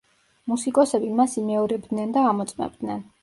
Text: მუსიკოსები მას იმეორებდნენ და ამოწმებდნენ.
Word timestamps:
მუსიკოსები 0.51 1.11
მას 1.19 1.37
იმეორებდნენ 1.43 2.17
და 2.17 2.25
ამოწმებდნენ. 2.33 3.05